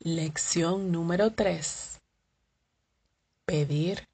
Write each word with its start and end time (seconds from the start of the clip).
Lección 0.00 0.92
número 0.92 1.32
3. 1.32 2.00
Pedir 3.44 4.06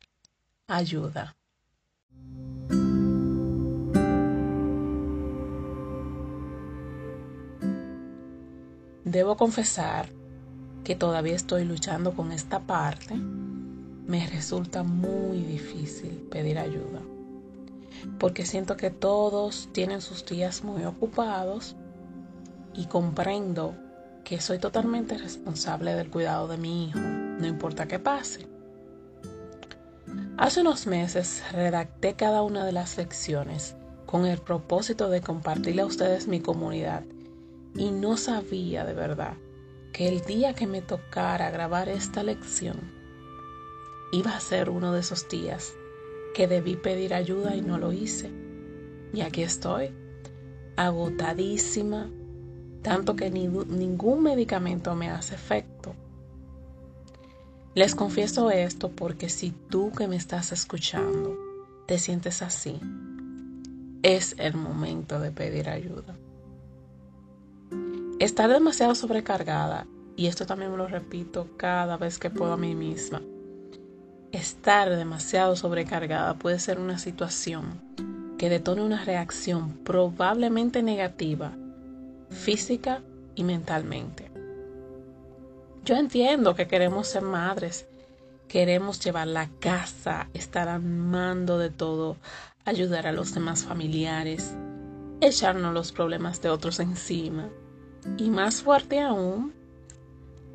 ayuda. 0.66 1.36
Debo 9.04 9.36
confesar 9.36 10.08
que 10.84 10.96
todavía 10.96 11.36
estoy 11.36 11.66
luchando 11.66 12.14
con 12.14 12.32
esta 12.32 12.60
parte. 12.60 13.14
Me 13.16 14.26
resulta 14.28 14.82
muy 14.84 15.42
difícil 15.42 16.12
pedir 16.30 16.58
ayuda. 16.58 17.02
Porque 18.18 18.46
siento 18.46 18.78
que 18.78 18.88
todos 18.88 19.68
tienen 19.72 20.00
sus 20.00 20.24
días 20.24 20.64
muy 20.64 20.84
ocupados 20.84 21.76
y 22.72 22.86
comprendo 22.86 23.83
que 24.24 24.40
soy 24.40 24.58
totalmente 24.58 25.18
responsable 25.18 25.94
del 25.94 26.10
cuidado 26.10 26.48
de 26.48 26.56
mi 26.56 26.86
hijo, 26.88 26.98
no 26.98 27.46
importa 27.46 27.86
qué 27.86 27.98
pase. 27.98 28.48
Hace 30.36 30.62
unos 30.62 30.86
meses 30.86 31.42
redacté 31.52 32.14
cada 32.14 32.42
una 32.42 32.64
de 32.64 32.72
las 32.72 32.96
lecciones 32.96 33.76
con 34.06 34.26
el 34.26 34.38
propósito 34.38 35.08
de 35.08 35.20
compartirle 35.20 35.82
a 35.82 35.86
ustedes 35.86 36.26
mi 36.26 36.40
comunidad 36.40 37.04
y 37.76 37.90
no 37.90 38.16
sabía 38.16 38.84
de 38.84 38.94
verdad 38.94 39.34
que 39.92 40.08
el 40.08 40.22
día 40.22 40.54
que 40.54 40.66
me 40.66 40.82
tocara 40.82 41.50
grabar 41.50 41.88
esta 41.88 42.22
lección 42.22 42.92
iba 44.12 44.36
a 44.36 44.40
ser 44.40 44.70
uno 44.70 44.92
de 44.92 45.00
esos 45.00 45.28
días 45.28 45.74
que 46.34 46.48
debí 46.48 46.76
pedir 46.76 47.14
ayuda 47.14 47.54
y 47.54 47.62
no 47.62 47.78
lo 47.78 47.92
hice. 47.92 48.30
Y 49.12 49.20
aquí 49.20 49.42
estoy, 49.42 49.92
agotadísima, 50.76 52.10
tanto 52.84 53.16
que 53.16 53.30
ningún 53.30 54.22
medicamento 54.22 54.94
me 54.94 55.08
hace 55.08 55.34
efecto. 55.34 55.94
Les 57.74 57.94
confieso 57.94 58.50
esto 58.50 58.90
porque 58.90 59.30
si 59.30 59.52
tú 59.52 59.90
que 59.90 60.06
me 60.06 60.16
estás 60.16 60.52
escuchando 60.52 61.34
te 61.86 61.98
sientes 61.98 62.42
así, 62.42 62.78
es 64.02 64.36
el 64.38 64.54
momento 64.54 65.18
de 65.18 65.32
pedir 65.32 65.70
ayuda. 65.70 66.14
Estar 68.20 68.50
demasiado 68.50 68.94
sobrecargada, 68.94 69.86
y 70.14 70.26
esto 70.26 70.44
también 70.44 70.70
me 70.70 70.76
lo 70.76 70.86
repito 70.86 71.48
cada 71.56 71.96
vez 71.96 72.18
que 72.18 72.28
puedo 72.28 72.52
a 72.52 72.58
mí 72.58 72.74
misma, 72.74 73.22
estar 74.30 74.94
demasiado 74.94 75.56
sobrecargada 75.56 76.34
puede 76.34 76.58
ser 76.58 76.78
una 76.78 76.98
situación 76.98 77.80
que 78.36 78.50
detone 78.50 78.82
una 78.82 79.02
reacción 79.02 79.70
probablemente 79.84 80.82
negativa 80.82 81.56
física 82.34 83.02
y 83.34 83.44
mentalmente. 83.44 84.30
Yo 85.84 85.96
entiendo 85.96 86.54
que 86.54 86.66
queremos 86.66 87.08
ser 87.08 87.22
madres, 87.22 87.86
queremos 88.48 89.00
llevar 89.00 89.26
la 89.26 89.48
casa, 89.60 90.28
estar 90.32 90.68
al 90.68 90.82
mando 90.82 91.58
de 91.58 91.70
todo, 91.70 92.16
ayudar 92.64 93.06
a 93.06 93.12
los 93.12 93.34
demás 93.34 93.64
familiares, 93.64 94.54
echarnos 95.20 95.74
los 95.74 95.92
problemas 95.92 96.40
de 96.40 96.50
otros 96.50 96.80
encima. 96.80 97.48
Y 98.16 98.30
más 98.30 98.62
fuerte 98.62 99.00
aún, 99.00 99.52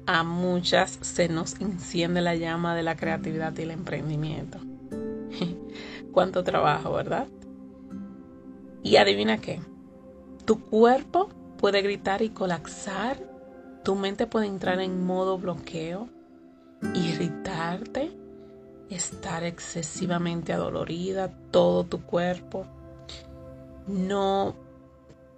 a 0.06 0.24
muchas 0.24 0.98
se 1.02 1.30
nos 1.30 1.60
enciende 1.62 2.22
la 2.22 2.36
llama 2.36 2.76
de 2.76 2.84
la 2.84 2.96
creatividad 2.96 3.56
y 3.58 3.62
el 3.64 3.72
emprendimiento. 3.72 4.60
Cuánto 6.12 6.44
trabajo, 6.44 6.94
¿verdad? 6.94 7.28
Y 8.82 8.96
adivina 8.96 9.40
qué, 9.40 9.62
tu 10.46 10.60
cuerpo 10.60 11.30
puede 11.60 11.82
gritar 11.82 12.22
y 12.22 12.30
colapsar, 12.30 13.18
tu 13.84 13.96
mente 13.96 14.28
puede 14.28 14.48
entrar 14.48 14.80
en 14.80 15.06
modo 15.06 15.38
bloqueo, 15.38 16.08
irritarte, 16.94 18.12
estar 18.90 19.44
excesivamente 19.44 20.54
adolorida, 20.54 21.30
todo 21.52 21.84
tu 21.84 22.02
cuerpo. 22.02 22.66
No 23.88 24.56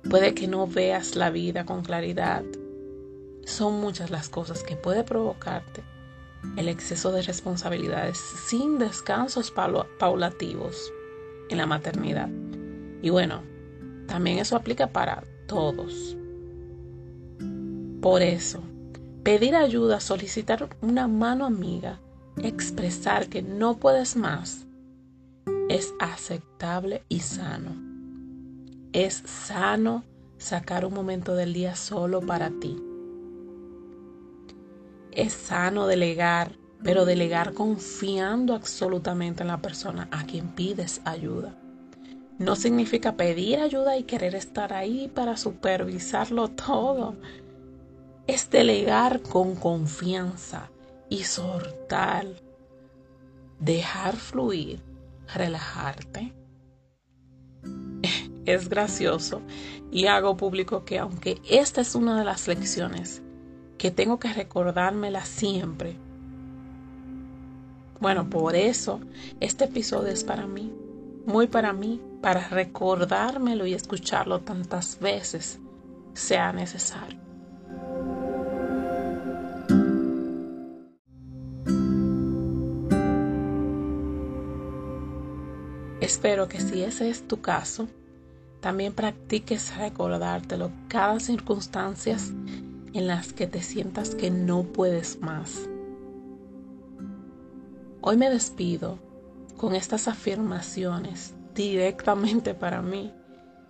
puede 0.10 0.36
que 0.36 0.48
no 0.48 0.68
veas 0.68 1.16
la 1.16 1.32
vida 1.32 1.66
con 1.66 1.82
claridad. 1.82 2.44
Son 3.46 3.82
muchas 3.82 4.12
las 4.12 4.30
cosas 4.30 4.64
que 4.64 4.76
puede 4.76 5.04
provocarte 5.04 5.82
el 6.56 6.68
exceso 6.68 7.12
de 7.12 7.24
responsabilidades 7.24 8.20
sin 8.48 8.78
descansos 8.78 9.52
paulativos 10.00 10.94
en 11.50 11.58
la 11.58 11.66
maternidad. 11.66 12.30
Y 13.02 13.10
bueno, 13.10 13.42
también 14.08 14.38
eso 14.38 14.56
aplica 14.56 14.88
para 14.88 15.24
todos. 15.52 16.16
Por 18.02 18.22
eso, 18.22 18.64
pedir 19.22 19.54
ayuda, 19.54 20.00
solicitar 20.00 20.70
una 20.82 21.10
mano 21.10 21.46
amiga, 21.46 22.00
expresar 22.42 23.28
que 23.28 23.42
no 23.42 23.76
puedes 23.76 24.16
más, 24.16 24.66
es 25.68 25.94
aceptable 26.00 27.04
y 27.10 27.20
sano. 27.20 27.76
Es 28.94 29.16
sano 29.26 30.06
sacar 30.38 30.86
un 30.86 30.94
momento 30.94 31.36
del 31.36 31.52
día 31.52 31.76
solo 31.76 32.22
para 32.22 32.50
ti. 32.50 32.82
Es 35.12 35.34
sano 35.34 35.86
delegar, 35.86 36.54
pero 36.82 37.04
delegar 37.04 37.54
confiando 37.54 38.54
absolutamente 38.54 39.44
en 39.44 39.50
la 39.50 39.62
persona 39.62 40.08
a 40.12 40.26
quien 40.26 40.56
pides 40.56 41.02
ayuda. 41.04 41.61
No 42.42 42.56
significa 42.56 43.18
pedir 43.18 43.60
ayuda 43.60 43.98
y 43.98 44.04
querer 44.04 44.34
estar 44.34 44.74
ahí 44.74 45.08
para 45.14 45.38
supervisarlo 45.38 46.48
todo. 46.48 47.16
Es 48.26 48.50
delegar 48.50 49.22
con 49.22 49.56
confianza 49.56 50.72
y 51.08 51.24
soltar, 51.24 52.26
dejar 53.60 54.16
fluir, 54.16 54.82
relajarte. 55.36 56.34
Es 58.48 58.70
gracioso 58.70 59.44
y 59.92 60.08
hago 60.08 60.36
público 60.36 60.84
que 60.84 60.98
aunque 60.98 61.40
esta 61.48 61.82
es 61.82 61.94
una 61.94 62.18
de 62.18 62.26
las 62.26 62.48
lecciones 62.48 63.22
que 63.78 63.92
tengo 63.92 64.18
que 64.18 64.34
recordármela 64.34 65.26
siempre, 65.26 65.96
bueno, 68.00 68.32
por 68.32 68.56
eso 68.56 69.00
este 69.40 69.66
episodio 69.66 70.12
es 70.12 70.24
para 70.24 70.48
mí, 70.48 70.74
muy 71.26 71.48
para 71.48 71.74
mí, 71.74 72.02
para 72.22 72.48
recordármelo 72.50 73.66
y 73.66 73.74
escucharlo 73.74 74.42
tantas 74.42 75.00
veces 75.00 75.60
sea 76.14 76.52
necesario. 76.52 77.20
Espero 86.02 86.48
que 86.48 86.60
si 86.60 86.84
ese 86.84 87.10
es 87.10 87.28
tu 87.28 87.42
caso, 87.42 87.88
también 88.60 88.94
practiques 88.94 89.76
recordártelo 89.78 90.72
cada 90.88 91.20
circunstancia 91.20 92.18
en 92.94 93.08
las 93.08 93.34
que 93.34 93.48
te 93.48 93.62
sientas 93.62 94.16
que 94.16 94.30
no 94.30 94.64
puedes 94.64 95.20
más. 95.22 95.70
Hoy 98.02 98.18
me 98.18 98.30
despido 98.30 99.00
con 99.62 99.76
estas 99.76 100.08
afirmaciones 100.08 101.36
directamente 101.54 102.56
para 102.56 102.82
mí. 102.82 103.14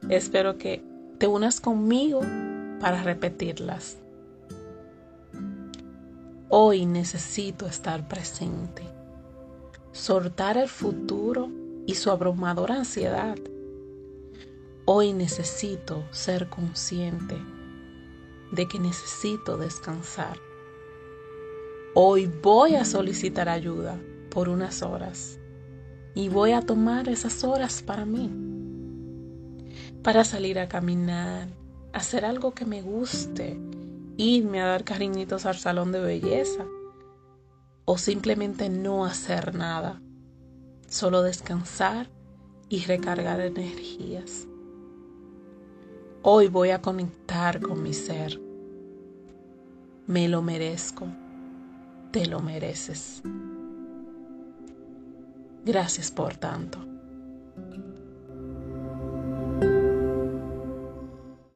Espero 0.07 0.57
que 0.57 0.81
te 1.17 1.27
unas 1.27 1.59
conmigo 1.59 2.21
para 2.79 3.03
repetirlas. 3.03 3.97
Hoy 6.47 6.85
necesito 6.85 7.65
estar 7.65 8.07
presente, 8.07 8.83
soltar 9.91 10.57
el 10.57 10.69
futuro 10.69 11.49
y 11.85 11.95
su 11.95 12.09
abrumadora 12.09 12.75
ansiedad. 12.75 13.35
Hoy 14.85 15.11
necesito 15.11 16.05
ser 16.11 16.47
consciente 16.47 17.35
de 18.53 18.65
que 18.65 18.79
necesito 18.79 19.57
descansar. 19.57 20.37
Hoy 21.95 22.31
voy 22.41 22.75
a 22.75 22.85
solicitar 22.85 23.49
ayuda 23.49 23.99
por 24.29 24.47
unas 24.47 24.83
horas 24.83 25.40
y 26.13 26.29
voy 26.29 26.51
a 26.51 26.61
tomar 26.61 27.09
esas 27.09 27.43
horas 27.43 27.81
para 27.81 28.05
mí, 28.05 28.29
para 30.03 30.23
salir 30.23 30.59
a 30.59 30.67
caminar, 30.67 31.47
hacer 31.93 32.25
algo 32.25 32.53
que 32.53 32.65
me 32.65 32.81
guste, 32.81 33.59
irme 34.17 34.61
a 34.61 34.67
dar 34.67 34.83
cariñitos 34.83 35.45
al 35.45 35.55
salón 35.55 35.91
de 35.91 36.01
belleza 36.01 36.65
o 37.85 37.97
simplemente 37.97 38.69
no 38.69 39.05
hacer 39.05 39.55
nada, 39.55 40.01
solo 40.87 41.23
descansar 41.23 42.09
y 42.69 42.85
recargar 42.85 43.41
energías. 43.41 44.47
Hoy 46.23 46.47
voy 46.47 46.69
a 46.69 46.81
conectar 46.81 47.59
con 47.61 47.81
mi 47.81 47.93
ser. 47.93 48.39
Me 50.05 50.29
lo 50.29 50.41
merezco. 50.41 51.07
Te 52.11 52.27
lo 52.27 52.41
mereces. 52.41 53.23
Gracias 55.63 56.11
por 56.11 56.35
tanto. 56.37 56.79